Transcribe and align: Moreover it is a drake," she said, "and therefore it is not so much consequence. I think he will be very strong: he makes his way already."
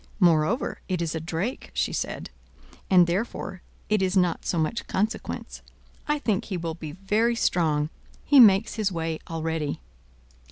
Moreover 0.19 0.79
it 0.87 0.99
is 0.99 1.13
a 1.13 1.19
drake," 1.19 1.69
she 1.75 1.93
said, 1.93 2.31
"and 2.89 3.05
therefore 3.05 3.61
it 3.87 4.01
is 4.01 4.17
not 4.17 4.47
so 4.47 4.57
much 4.57 4.87
consequence. 4.87 5.61
I 6.07 6.17
think 6.17 6.45
he 6.45 6.57
will 6.57 6.73
be 6.73 6.93
very 6.93 7.35
strong: 7.35 7.91
he 8.25 8.39
makes 8.39 8.73
his 8.73 8.91
way 8.91 9.19
already." 9.29 9.79